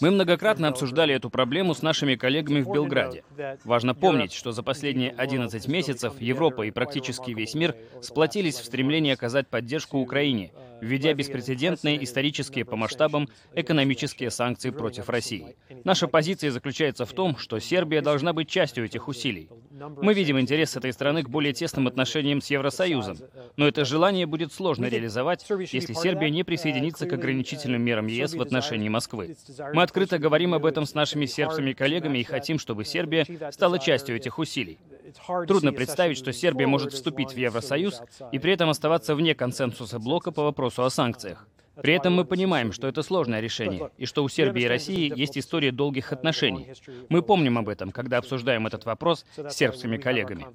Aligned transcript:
Мы 0.00 0.10
многократно 0.10 0.68
обсуждали 0.68 1.14
эту 1.14 1.30
проблему 1.30 1.74
с 1.74 1.82
нашими 1.82 2.14
коллегами 2.14 2.60
в 2.60 2.70
Белграде. 2.72 3.24
Важно 3.64 3.94
помнить, 3.94 4.32
что 4.32 4.52
за 4.52 4.62
последние 4.62 5.10
11 5.10 5.68
месяцев 5.68 6.14
Европа 6.20 6.62
и 6.62 6.70
практически 6.70 7.32
весь 7.32 7.54
мир 7.54 7.76
сплотились 8.00 8.58
в 8.58 8.64
стремлении 8.64 9.12
оказать 9.12 9.48
поддержку 9.48 9.98
Украине, 9.98 10.52
введя 10.80 11.12
беспрецедентные 11.14 12.02
исторические 12.02 12.64
по 12.64 12.76
масштабам 12.76 13.28
экономические 13.54 14.30
санкции 14.30 14.70
против 14.70 15.08
России. 15.08 15.56
Наша 15.84 16.08
позиция 16.08 16.50
заключается 16.50 17.04
в 17.04 17.12
том, 17.12 17.36
что 17.36 17.58
Сербия 17.58 18.00
должна 18.00 18.32
быть 18.32 18.48
частью 18.48 18.84
этих 18.84 19.08
усилий. 19.08 19.50
Мы 20.00 20.14
видим 20.14 20.38
интерес 20.38 20.76
этой 20.76 20.92
страны 20.92 21.22
к 21.22 21.28
более 21.28 21.52
тесным 21.52 21.86
отношениям 21.86 22.40
с 22.40 22.50
Евросоюзом, 22.50 23.18
но 23.56 23.66
это 23.66 23.84
желание 23.84 24.26
будет 24.26 24.52
сложно 24.52 24.86
реализовать, 24.86 25.44
если 25.48 25.92
Сербия 25.92 26.30
не 26.30 26.44
присоединится 26.44 27.06
к 27.06 27.12
ограничительным 27.12 27.82
мерам 27.82 28.06
ЕС 28.06 28.34
в 28.34 28.42
отношении 28.42 28.88
Москвы. 28.88 29.36
Мы 29.72 29.82
открыто 29.82 30.18
говорим 30.18 30.54
об 30.54 30.66
этом 30.66 30.84
с 30.84 30.94
нашими 30.94 31.26
сербскими 31.26 31.72
коллегами 31.72 32.18
и 32.18 32.24
хотим, 32.24 32.58
чтобы 32.58 32.84
Сербия 32.84 33.26
стала 33.50 33.78
частью 33.78 34.16
этих 34.16 34.38
усилий. 34.38 34.78
Трудно 35.46 35.72
представить, 35.72 36.18
что 36.18 36.32
Сербия 36.32 36.66
может 36.66 36.92
вступить 36.92 37.32
в 37.32 37.36
Евросоюз 37.36 38.02
и 38.32 38.38
при 38.38 38.52
этом 38.52 38.70
оставаться 38.70 39.14
вне 39.14 39.34
консенсуса 39.34 39.98
блока 39.98 40.30
по 40.32 40.42
вопросу 40.42 40.84
о 40.84 40.90
санкциях. 40.90 41.47
При 41.82 41.94
этом 41.94 42.14
мы 42.14 42.24
понимаем, 42.24 42.72
что 42.72 42.88
это 42.88 43.02
сложное 43.02 43.40
решение, 43.40 43.90
и 43.96 44.06
что 44.06 44.24
у 44.24 44.28
Сербии 44.28 44.62
и 44.62 44.68
России 44.68 45.12
есть 45.14 45.38
история 45.38 45.72
долгих 45.72 46.12
отношений. 46.12 46.72
Мы 47.08 47.22
помним 47.22 47.58
об 47.58 47.68
этом, 47.68 47.90
когда 47.90 48.18
обсуждаем 48.18 48.66
этот 48.66 48.84
вопрос 48.84 49.24
с 49.36 49.54
сербскими 49.54 49.96
коллегами. 49.96 50.46